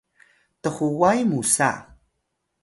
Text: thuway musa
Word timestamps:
thuway 0.63 1.19
musa 1.29 1.71